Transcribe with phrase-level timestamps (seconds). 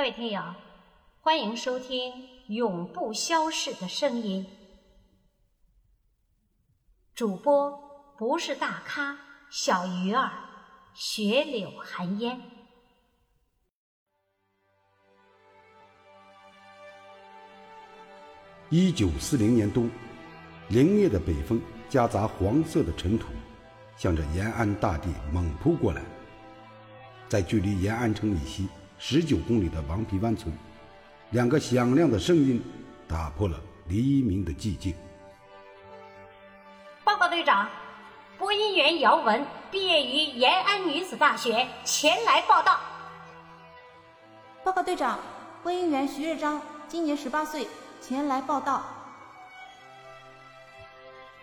[0.00, 0.40] 各位听友，
[1.20, 2.10] 欢迎收听
[2.46, 4.46] 《永不消逝的声音》。
[7.14, 7.70] 主播
[8.16, 9.18] 不是大咖，
[9.50, 10.32] 小鱼儿，
[10.94, 12.40] 雪柳寒烟。
[18.70, 19.90] 一九四零年冬，
[20.70, 21.60] 凛冽的北风
[21.90, 23.26] 夹杂黄色的尘土，
[23.98, 26.02] 向着延安大地猛扑过来。
[27.28, 28.66] 在距离延安城以西
[29.02, 30.54] 十九公里的王皮湾村，
[31.30, 32.62] 两个响亮的声音
[33.08, 34.94] 打破了黎明的寂静。
[37.02, 37.66] 报告队长，
[38.38, 42.78] 播音员姚文毕业于延安女子大学，前来报道。
[44.62, 45.18] 报告队长，
[45.62, 47.66] 播音员徐日章今年十八岁。
[48.02, 48.82] 前来报道。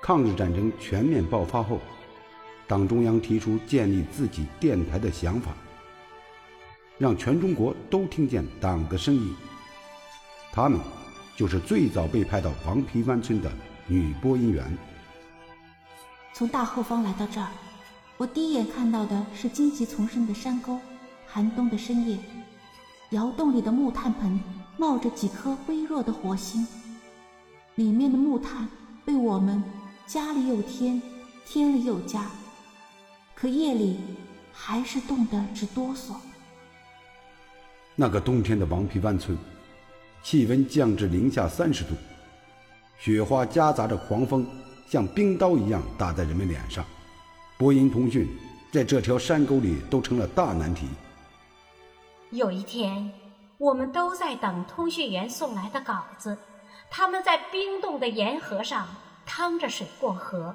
[0.00, 1.80] 抗日战争全面爆发后，
[2.68, 5.50] 党中央提出建立自己电台的想法，
[7.00, 9.34] 让全中国都听见党的声音。
[10.52, 10.78] 他们
[11.34, 13.50] 就是最早被派到黄皮湾村的
[13.86, 14.78] 女播音员。
[16.34, 17.48] 从大后方来到这儿，
[18.18, 20.78] 我第一眼看到的是荆棘丛生的山沟，
[21.26, 22.18] 寒冬的深夜，
[23.10, 24.38] 窑洞里的木炭盆。
[24.76, 26.66] 冒着几颗微弱的火星，
[27.74, 28.66] 里面的木炭
[29.04, 29.62] 被我们
[30.06, 31.02] 家里有天，
[31.44, 32.30] 天里有家，
[33.34, 33.98] 可夜里
[34.54, 36.14] 还是冻得直哆嗦。
[38.00, 39.36] 那个冬天的王皮湾村，
[40.22, 41.90] 气温降至零下三十度，
[42.98, 44.46] 雪花夹杂着狂风，
[44.88, 46.82] 像冰刀一样打在人们脸上。
[47.58, 48.26] 播音通讯
[48.72, 50.88] 在这条山沟里都成了大难题。
[52.30, 53.12] 有一天。
[53.58, 56.38] 我们都在等通讯员送来的稿子。
[56.90, 58.88] 他们在冰冻的沿河上
[59.26, 60.54] 趟着水过河，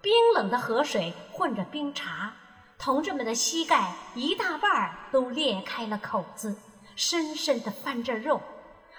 [0.00, 2.30] 冰冷的河水混着冰碴，
[2.78, 6.54] 同志们的膝盖一大半儿都裂开了口子，
[6.96, 8.40] 深深地翻着肉，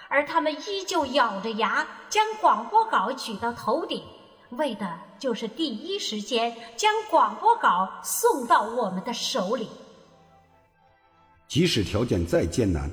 [0.08, 4.02] 而他们依旧咬着牙将广播稿举到头顶，
[4.50, 9.68] 为的就是第一时间将广播稿送到我们的手里。
[11.48, 12.90] 即使条件再艰难。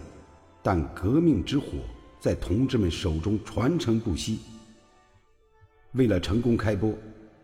[0.66, 1.66] 但革命之火
[2.22, 4.40] 在同志们手中传承不息。
[5.92, 6.90] 为了成功开播，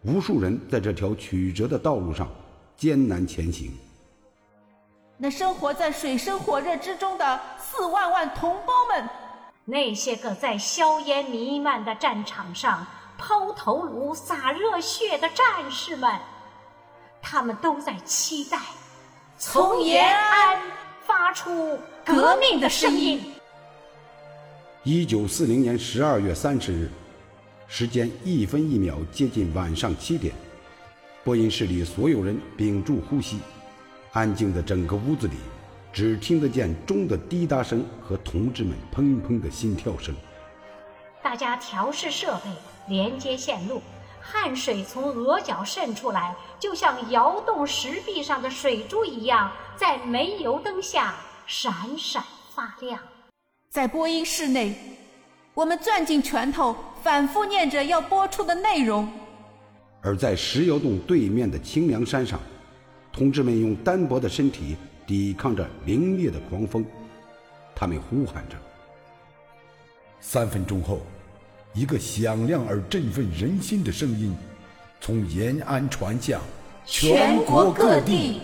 [0.04, 2.30] 无数人在这条曲折的道路上
[2.78, 3.74] 艰难前行。
[5.22, 9.10] 那生活在水深火热之中的四万万同胞们，
[9.66, 12.88] 那些个在硝烟弥漫的战场上
[13.18, 16.10] 抛头颅、洒热血的战士们，
[17.22, 18.58] 他们都在期待
[19.38, 20.62] 从延安
[21.06, 21.78] 发出。
[22.06, 23.22] 革命的声音。
[24.84, 26.90] 一九四零年十二月三十日，
[27.68, 30.34] 时间一分一秒接近晚上七点，
[31.26, 33.38] 播音室里所有人屏住呼吸，
[34.12, 35.36] 安静的整个屋子里，
[35.94, 40.16] 只听得见钟的滴答声和同志们砰砰的心跳声。
[41.22, 42.50] 大家调试设备，
[42.88, 43.82] 连接线路，
[44.20, 51.16] 汗水从额角渗出来，就像窑洞石壁上的水珠一样，在煤油灯下。
[51.52, 53.00] 闪闪发亮，
[53.72, 54.76] 在播音室内，
[55.56, 59.08] 我们攥紧拳头，反复念着要播出的内容；
[60.04, 62.40] 而在石油洞对面的清凉山上，
[63.20, 66.86] 同志们用单薄的身体抵抗着凛冽的狂风，
[67.76, 68.56] 他们呼喊着。
[70.22, 71.02] 三分钟后，
[71.74, 74.34] 一个响亮而振奋人心的声音
[75.02, 76.40] 从延安传向
[76.86, 78.40] 全国各地。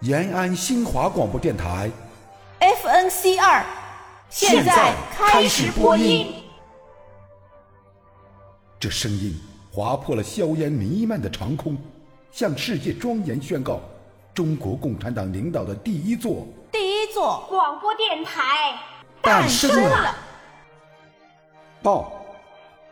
[0.00, 1.88] 延安新华广播电台
[2.58, 3.64] ，FNC 二，
[4.28, 6.42] 现在开始播音。
[8.86, 9.36] 这声音
[9.72, 11.76] 划破了硝烟弥漫的长空，
[12.30, 13.80] 向世界庄严宣告：
[14.32, 18.78] 中国共产党领导的第一座第一座广播电台
[19.20, 20.14] 诞生了。
[21.82, 22.12] 报，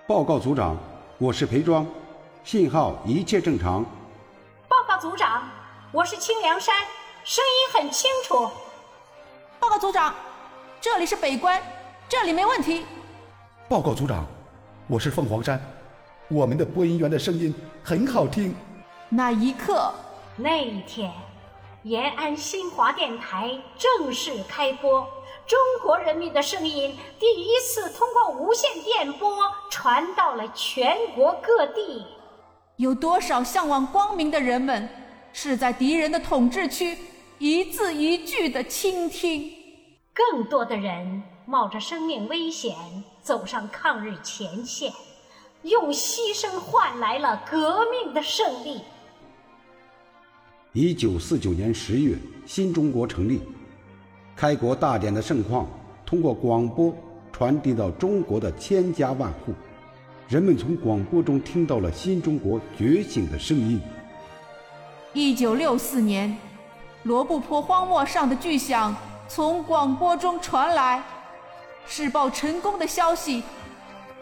[0.04, 0.76] 报告组长，
[1.16, 1.86] 我是裴庄，
[2.42, 3.84] 信号一切正常。
[4.68, 5.44] 报告组长。
[5.92, 6.74] 我是清凉山，
[7.22, 8.50] 声音很清楚。
[9.60, 10.12] 报告组长，
[10.80, 11.62] 这里是北关，
[12.08, 12.84] 这里没问题。
[13.68, 14.26] 报告组长，
[14.88, 15.64] 我是凤凰山，
[16.28, 18.54] 我们的播音员的声音很好听。
[19.10, 19.92] 那一刻，
[20.36, 21.12] 那一天，
[21.82, 25.06] 延安新华电台正式开播，
[25.46, 29.36] 中国人民的声音第一次通过无线电波
[29.70, 32.04] 传到了全国各地。
[32.76, 34.88] 有多少向往光明的人们？
[35.36, 36.96] 是在敌人的统治区
[37.38, 39.52] 一字一句的倾听，
[40.14, 42.74] 更多的人冒着生命危险
[43.20, 44.92] 走上抗日前线，
[45.64, 48.82] 用牺牲换来了革命的胜利。
[50.72, 53.40] 一九四九年十月，新中国成立，
[54.36, 55.66] 开国大典的盛况
[56.04, 56.94] 通过广播
[57.32, 59.54] 传递到中国的千家万户，
[60.28, 63.80] 人们从广播中听到了新中国觉醒的声音。
[65.14, 66.36] 一九六四年，
[67.04, 68.94] 罗布泊荒漠上的巨响
[69.28, 71.02] 从广播中传来，
[71.86, 73.42] 试爆成功的消息，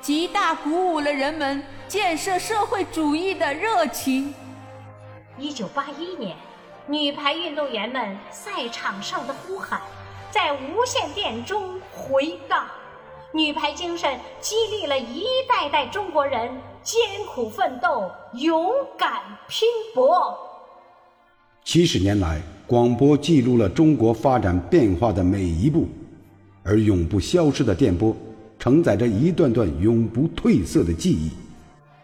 [0.03, 4.35] 极大鼓舞了人们建设社会主义的热情。
[5.39, 6.37] 一九八一年，
[6.89, 9.81] 女排运动员们赛场上的呼喊
[10.29, 12.67] 在无线电中回荡，
[13.33, 16.51] 女排精神激励了一代代中国人
[16.83, 17.01] 艰
[17.33, 20.37] 苦奋斗、勇敢拼搏。
[21.63, 25.87] 七十年来，广播记录了中国发展变化的每一步，
[26.65, 28.13] 而永不消失的电波
[28.63, 31.33] 承载着一段段永不褪色的记忆。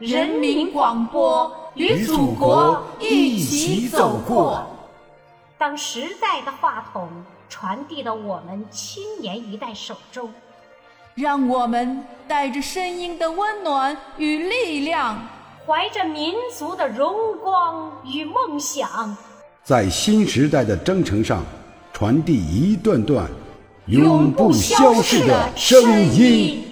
[0.04, 4.66] 人民广播与祖国一起走过。
[5.56, 7.08] 当时代的话筒
[7.48, 10.32] 传递到我们青年一代手中，
[11.14, 15.16] 让我们带着声音的温暖与力量，
[15.64, 19.16] 怀着民族的荣光与梦想，
[19.62, 21.44] 在新时代的征程上
[21.92, 23.28] 传递一段段
[23.88, 25.80] 永不消逝的声
[26.14, 26.62] 音。